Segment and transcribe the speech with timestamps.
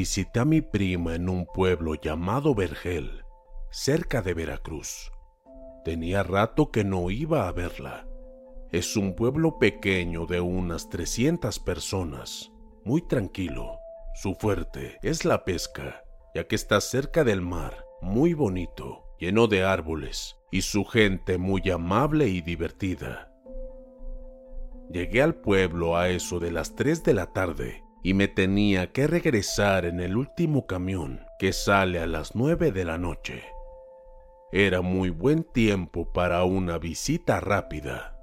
[0.00, 3.22] Visité a mi prima en un pueblo llamado Vergel,
[3.70, 5.12] cerca de Veracruz.
[5.84, 8.08] Tenía rato que no iba a verla.
[8.72, 12.50] Es un pueblo pequeño de unas 300 personas,
[12.82, 13.78] muy tranquilo.
[14.14, 16.02] Su fuerte es la pesca,
[16.34, 21.68] ya que está cerca del mar, muy bonito, lleno de árboles, y su gente muy
[21.70, 23.30] amable y divertida.
[24.90, 29.06] Llegué al pueblo a eso de las 3 de la tarde y me tenía que
[29.06, 33.42] regresar en el último camión que sale a las 9 de la noche.
[34.52, 38.16] Era muy buen tiempo para una visita rápida.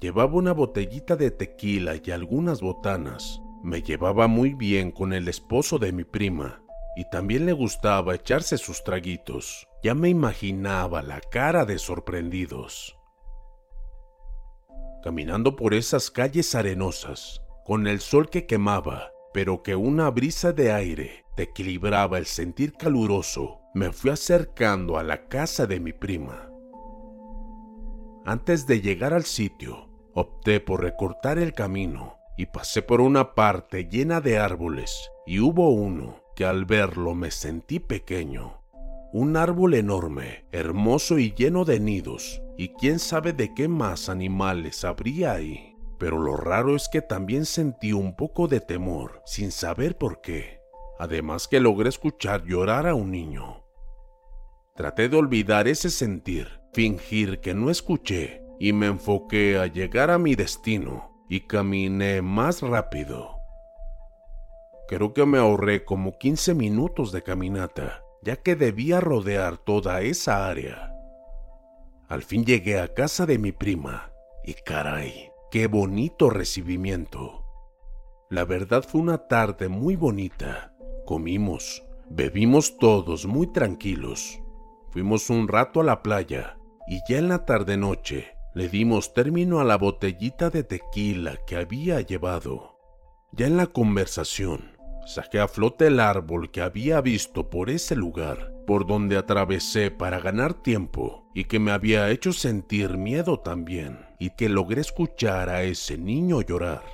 [0.00, 3.40] Llevaba una botellita de tequila y algunas botanas.
[3.62, 6.62] Me llevaba muy bien con el esposo de mi prima
[6.96, 9.68] y también le gustaba echarse sus traguitos.
[9.82, 12.98] Ya me imaginaba la cara de sorprendidos.
[15.02, 20.72] Caminando por esas calles arenosas, con el sol que quemaba, pero que una brisa de
[20.72, 26.48] aire equilibraba el sentir caluroso, me fui acercando a la casa de mi prima.
[28.24, 33.88] Antes de llegar al sitio, opté por recortar el camino y pasé por una parte
[33.90, 38.60] llena de árboles y hubo uno que al verlo me sentí pequeño.
[39.12, 44.84] Un árbol enorme, hermoso y lleno de nidos, y quién sabe de qué más animales
[44.84, 45.71] habría ahí.
[46.02, 50.60] Pero lo raro es que también sentí un poco de temor, sin saber por qué.
[50.98, 53.62] Además que logré escuchar llorar a un niño.
[54.74, 60.18] Traté de olvidar ese sentir, fingir que no escuché, y me enfoqué a llegar a
[60.18, 63.36] mi destino, y caminé más rápido.
[64.88, 70.48] Creo que me ahorré como 15 minutos de caminata, ya que debía rodear toda esa
[70.48, 70.92] área.
[72.08, 74.10] Al fin llegué a casa de mi prima,
[74.42, 77.44] y caray, qué bonito recibimiento.
[78.30, 80.74] La verdad fue una tarde muy bonita.
[81.04, 84.40] Comimos, bebimos todos muy tranquilos.
[84.92, 86.56] Fuimos un rato a la playa
[86.88, 92.00] y ya en la tarde-noche le dimos término a la botellita de tequila que había
[92.00, 92.78] llevado.
[93.32, 94.71] Ya en la conversación,
[95.06, 100.20] saqué a flote el árbol que había visto por ese lugar, por donde atravesé para
[100.20, 105.62] ganar tiempo y que me había hecho sentir miedo también, y que logré escuchar a
[105.62, 106.84] ese niño llorar.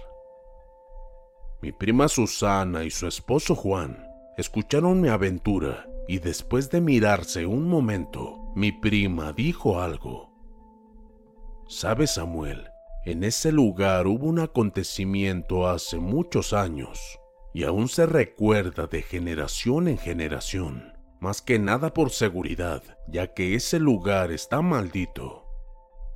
[1.60, 4.06] Mi prima Susana y su esposo Juan
[4.36, 10.32] escucharon mi aventura y después de mirarse un momento, mi prima dijo algo.
[11.66, 12.68] ¿Sabes, Samuel?
[13.04, 17.18] En ese lugar hubo un acontecimiento hace muchos años
[17.52, 23.54] y aún se recuerda de generación en generación, más que nada por seguridad, ya que
[23.54, 25.46] ese lugar está maldito.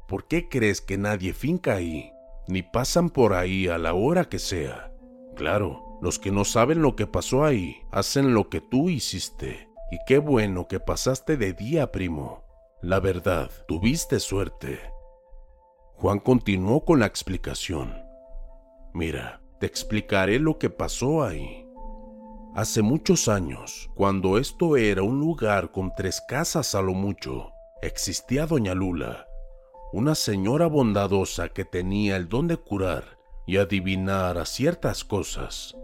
[0.09, 2.13] ¿Por qué crees que nadie finca ahí,
[2.49, 4.93] ni pasan por ahí a la hora que sea?
[5.37, 9.69] Claro, los que no saben lo que pasó ahí hacen lo que tú hiciste.
[9.91, 12.45] Y qué bueno que pasaste de día, primo.
[12.81, 14.81] La verdad, tuviste suerte.
[15.95, 17.95] Juan continuó con la explicación.
[18.95, 21.65] Mira, te explicaré lo que pasó ahí.
[22.53, 28.47] Hace muchos años, cuando esto era un lugar con tres casas a lo mucho, existía
[28.47, 29.29] Doña Lula,
[29.93, 33.05] una señora bondadosa que tenía el don de curar
[33.47, 35.77] y adivinar a ciertas cosas.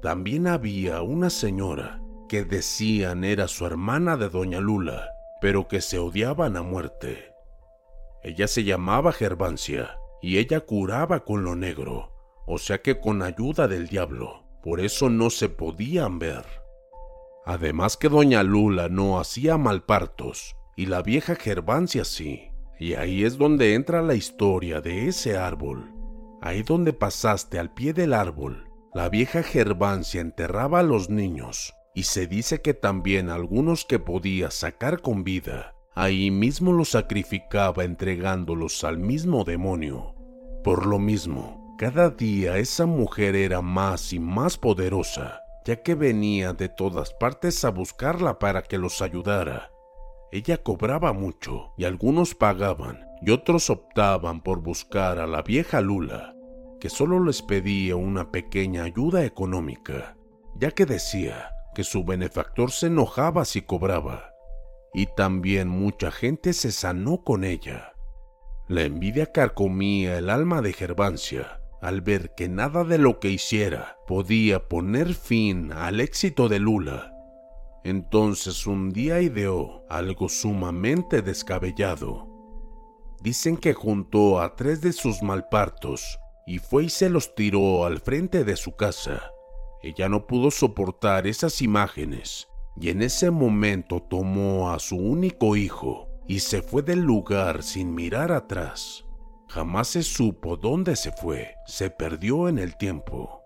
[0.00, 5.98] También había una señora que decían era su hermana de Doña Lula, pero que se
[5.98, 7.34] odiaban a muerte.
[8.22, 12.11] Ella se llamaba Gervancia y ella curaba con lo negro,
[12.46, 16.44] o sea que con ayuda del diablo, por eso no se podían ver.
[17.44, 23.38] Además que Doña Lula no hacía malpartos y la vieja Gervancia sí, y ahí es
[23.38, 25.92] donde entra la historia de ese árbol.
[26.40, 32.04] Ahí donde pasaste al pie del árbol, la vieja Gervancia enterraba a los niños y
[32.04, 38.82] se dice que también algunos que podía sacar con vida, ahí mismo los sacrificaba entregándolos
[38.84, 40.14] al mismo demonio.
[40.64, 46.52] Por lo mismo, cada día esa mujer era más y más poderosa, ya que venía
[46.52, 49.70] de todas partes a buscarla para que los ayudara.
[50.30, 56.34] Ella cobraba mucho y algunos pagaban y otros optaban por buscar a la vieja Lula,
[56.80, 60.16] que solo les pedía una pequeña ayuda económica,
[60.56, 64.34] ya que decía que su benefactor se enojaba si cobraba,
[64.92, 67.92] y también mucha gente se sanó con ella.
[68.68, 73.98] La envidia carcomía el alma de Gervancia al ver que nada de lo que hiciera
[74.06, 77.12] podía poner fin al éxito de Lula.
[77.84, 82.28] Entonces un día ideó algo sumamente descabellado.
[83.20, 88.00] Dicen que juntó a tres de sus malpartos y fue y se los tiró al
[88.00, 89.32] frente de su casa
[89.82, 92.48] ella no pudo soportar esas imágenes
[92.80, 97.92] y en ese momento tomó a su único hijo y se fue del lugar sin
[97.92, 99.04] mirar atrás.
[99.52, 103.42] Jamás se supo dónde se fue, se perdió en el tiempo.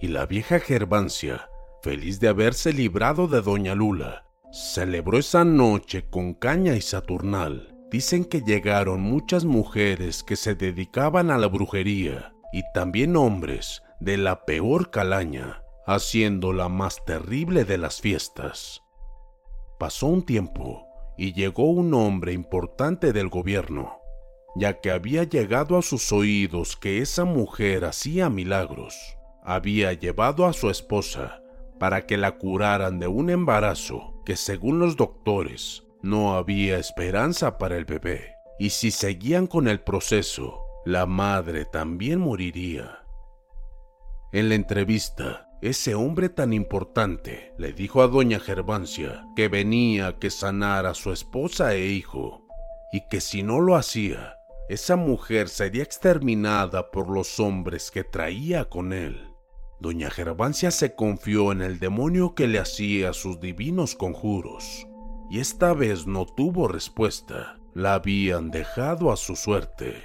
[0.00, 1.48] Y la vieja Gervancia,
[1.84, 7.76] feliz de haberse librado de Doña Lula, celebró esa noche con caña y saturnal.
[7.92, 14.16] Dicen que llegaron muchas mujeres que se dedicaban a la brujería y también hombres de
[14.16, 18.82] la peor calaña, haciendo la más terrible de las fiestas.
[19.78, 23.97] Pasó un tiempo y llegó un hombre importante del gobierno,
[24.54, 29.16] ya que había llegado a sus oídos que esa mujer hacía milagros.
[29.42, 31.42] Había llevado a su esposa
[31.78, 37.76] para que la curaran de un embarazo que según los doctores no había esperanza para
[37.76, 43.04] el bebé, y si seguían con el proceso, la madre también moriría.
[44.32, 50.30] En la entrevista, ese hombre tan importante le dijo a doña Gervancia que venía que
[50.30, 52.46] sanar a su esposa e hijo,
[52.92, 54.37] y que si no lo hacía,
[54.68, 59.34] esa mujer sería exterminada por los hombres que traía con él.
[59.80, 64.86] Doña Gervancia se confió en el demonio que le hacía sus divinos conjuros,
[65.30, 70.02] y esta vez no tuvo respuesta, la habían dejado a su suerte.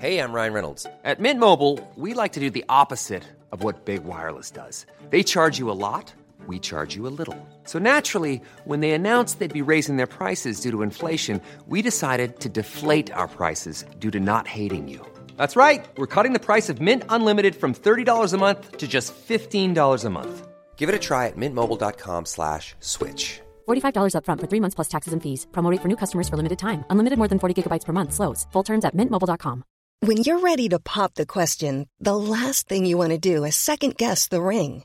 [0.00, 0.86] Hey, I'm Ryan Reynolds.
[1.04, 3.22] At Mint Mobile, we like to do the opposite
[3.52, 4.86] of what Big Wireless does.
[5.10, 6.12] They charge you a lot,
[6.46, 7.38] we charge you a little.
[7.62, 12.40] So naturally, when they announced they'd be raising their prices due to inflation, we decided
[12.40, 15.00] to deflate our prices due to not hating you.
[15.38, 15.86] That's right.
[15.96, 20.10] We're cutting the price of Mint Unlimited from $30 a month to just $15 a
[20.10, 20.46] month.
[20.76, 23.40] Give it a try at mintmobile.com slash switch.
[23.66, 25.46] $45 upfront for three months plus taxes and fees.
[25.52, 26.84] Promote for new customers for limited time.
[26.90, 28.12] Unlimited more than 40 gigabytes per month.
[28.12, 28.46] Slows.
[28.52, 29.64] Full terms at mintmobile.com.
[30.00, 33.56] When you're ready to pop the question, the last thing you want to do is
[33.56, 34.84] second guess the ring.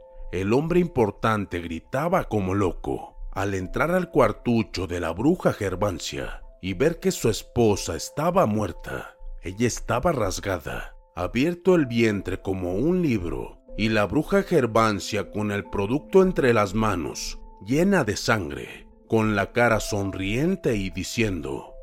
[0.31, 6.73] el hombre importante gritaba como loco al entrar al cuartucho de la bruja Gervancia y
[6.73, 9.15] ver que su esposa estaba muerta.
[9.41, 15.63] Ella estaba rasgada, abierto el vientre como un libro, y la bruja Gervancia con el
[15.65, 21.73] producto entre las manos, llena de sangre, con la cara sonriente y diciendo,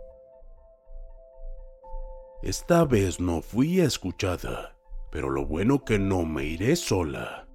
[2.43, 4.77] Esta vez no fui escuchada,
[5.11, 7.48] pero lo bueno que no me iré sola.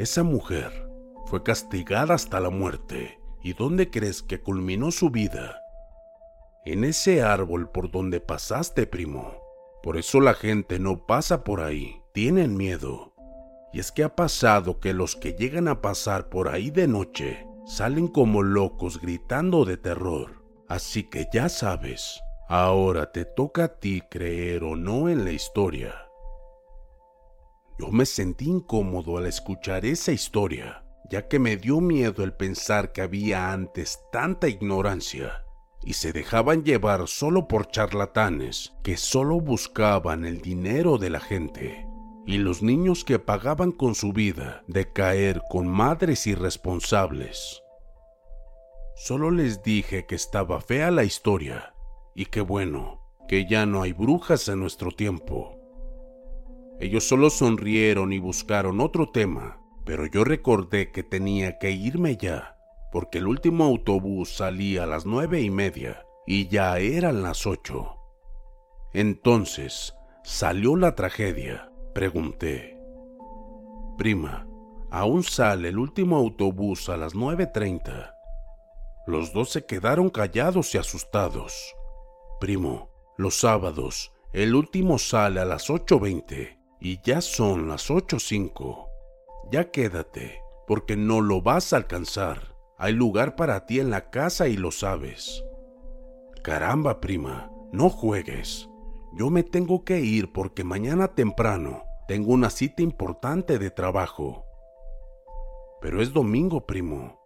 [0.00, 0.72] Esa mujer
[1.26, 3.20] fue castigada hasta la muerte.
[3.42, 5.60] ¿Y dónde crees que culminó su vida?
[6.64, 9.34] en ese árbol por donde pasaste, primo.
[9.82, 13.14] Por eso la gente no pasa por ahí, tienen miedo.
[13.74, 17.46] Y es que ha pasado que los que llegan a pasar por ahí de noche
[17.66, 20.42] salen como locos gritando de terror.
[20.66, 26.09] Así que ya sabes, ahora te toca a ti creer o no en la historia.
[27.80, 32.92] Yo me sentí incómodo al escuchar esa historia, ya que me dio miedo el pensar
[32.92, 35.46] que había antes tanta ignorancia
[35.82, 41.86] y se dejaban llevar solo por charlatanes que solo buscaban el dinero de la gente,
[42.26, 47.62] y los niños que pagaban con su vida de caer con madres irresponsables.
[48.94, 51.72] Solo les dije que estaba fea la historia
[52.14, 55.59] y que bueno, que ya no hay brujas en nuestro tiempo.
[56.80, 62.56] Ellos solo sonrieron y buscaron otro tema, pero yo recordé que tenía que irme ya
[62.90, 67.96] porque el último autobús salía a las nueve y media y ya eran las ocho.
[68.92, 69.94] Entonces,
[70.24, 71.70] ¿salió la tragedia?
[71.94, 72.78] Pregunté.
[73.96, 74.48] Prima,
[74.90, 78.16] aún sale el último autobús a las nueve treinta.
[79.06, 81.74] Los dos se quedaron callados y asustados.
[82.40, 88.18] Primo, los sábados, el último sale a las ocho veinte y ya son las ocho
[88.18, 88.88] cinco.
[89.52, 92.56] Ya quédate, porque no lo vas a alcanzar.
[92.78, 95.44] Hay lugar para ti en la casa y lo sabes.
[96.42, 98.68] Caramba, prima, no juegues.
[99.12, 104.46] Yo me tengo que ir porque mañana temprano tengo una cita importante de trabajo.
[105.82, 107.20] Pero es domingo, primo.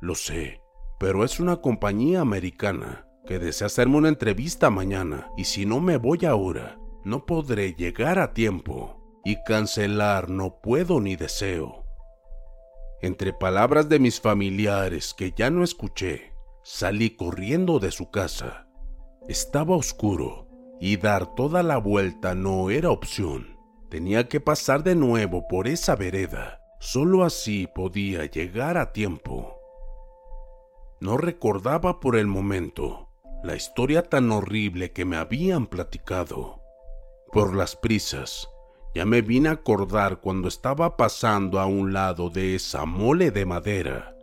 [0.00, 0.60] Lo sé,
[0.98, 5.96] pero es una compañía americana que desea hacerme una entrevista mañana y si no me
[5.96, 11.84] voy ahora, no podré llegar a tiempo y cancelar no puedo ni deseo.
[13.00, 16.32] Entre palabras de mis familiares que ya no escuché,
[16.64, 18.66] salí corriendo de su casa.
[19.28, 20.48] Estaba oscuro
[20.80, 23.56] y dar toda la vuelta no era opción.
[23.88, 26.60] Tenía que pasar de nuevo por esa vereda.
[26.80, 29.60] Solo así podía llegar a tiempo.
[31.00, 33.10] No recordaba por el momento
[33.44, 36.55] la historia tan horrible que me habían platicado.
[37.32, 38.48] Por las prisas,
[38.94, 43.44] ya me vine a acordar cuando estaba pasando a un lado de esa mole de
[43.44, 44.16] madera.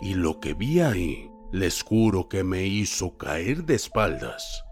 [0.00, 4.64] Y lo que vi ahí, les juro que me hizo caer de espaldas.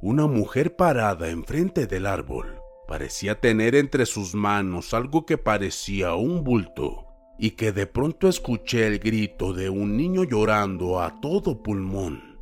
[0.00, 6.44] Una mujer parada enfrente del árbol parecía tener entre sus manos algo que parecía un
[6.44, 7.06] bulto
[7.38, 12.38] y que de pronto escuché el grito de un niño llorando a todo pulmón.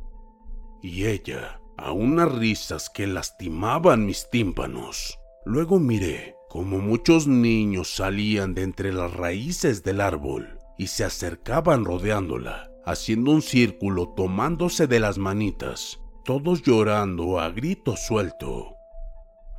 [0.81, 5.19] Y ella, a unas risas que lastimaban mis tímpanos.
[5.45, 11.85] Luego miré como muchos niños salían de entre las raíces del árbol y se acercaban
[11.85, 18.75] rodeándola, haciendo un círculo tomándose de las manitas, todos llorando a grito suelto.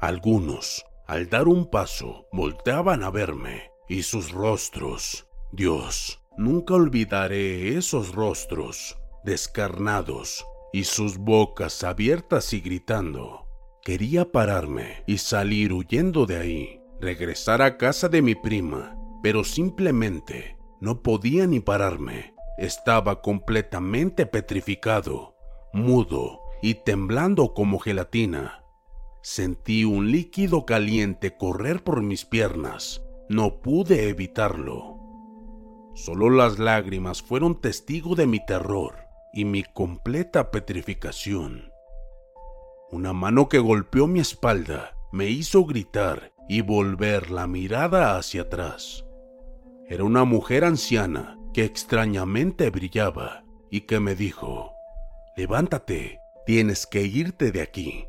[0.00, 8.14] Algunos, al dar un paso, volteaban a verme y sus rostros, Dios, nunca olvidaré esos
[8.14, 13.46] rostros, descarnados y sus bocas abiertas y gritando.
[13.82, 20.58] Quería pararme y salir huyendo de ahí, regresar a casa de mi prima, pero simplemente
[20.80, 22.34] no podía ni pararme.
[22.58, 25.36] Estaba completamente petrificado,
[25.72, 28.64] mudo y temblando como gelatina.
[29.22, 33.02] Sentí un líquido caliente correr por mis piernas.
[33.28, 34.96] No pude evitarlo.
[35.94, 41.72] Solo las lágrimas fueron testigo de mi terror y mi completa petrificación.
[42.90, 49.04] Una mano que golpeó mi espalda me hizo gritar y volver la mirada hacia atrás.
[49.88, 54.72] Era una mujer anciana que extrañamente brillaba y que me dijo,
[55.36, 58.06] levántate, tienes que irte de aquí.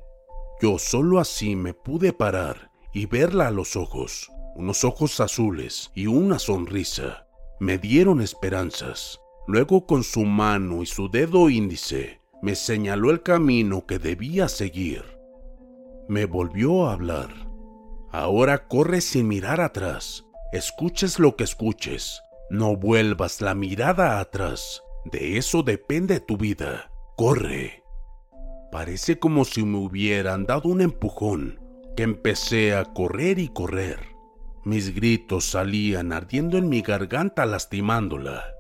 [0.62, 6.08] Yo solo así me pude parar y verla a los ojos, unos ojos azules y
[6.08, 7.28] una sonrisa.
[7.60, 9.20] Me dieron esperanzas.
[9.50, 15.04] Luego con su mano y su dedo índice me señaló el camino que debía seguir.
[16.08, 17.32] Me volvió a hablar.
[18.12, 20.24] Ahora corre sin mirar atrás.
[20.52, 22.22] Escuches lo que escuches.
[22.52, 24.84] No vuelvas la mirada atrás.
[25.06, 26.92] De eso depende tu vida.
[27.18, 27.84] Corre.
[28.72, 31.60] Parece como si me hubieran dado un empujón,
[31.98, 34.10] que empecé a correr y correr.
[34.64, 38.59] Mis gritos salían ardiendo en mi garganta lastimándola.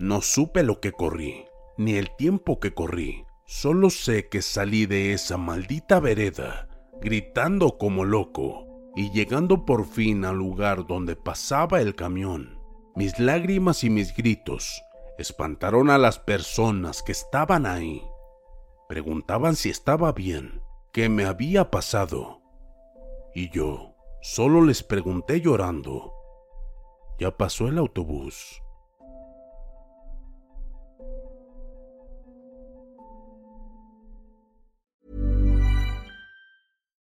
[0.00, 1.44] No supe lo que corrí
[1.80, 3.24] ni el tiempo que corrí.
[3.46, 6.68] Solo sé que salí de esa maldita vereda,
[7.00, 12.60] gritando como loco, y llegando por fin al lugar donde pasaba el camión.
[12.94, 14.82] Mis lágrimas y mis gritos
[15.16, 18.02] espantaron a las personas que estaban ahí.
[18.90, 20.60] Preguntaban si estaba bien,
[20.92, 22.42] qué me había pasado.
[23.34, 26.12] Y yo solo les pregunté llorando.
[27.18, 28.62] Ya pasó el autobús.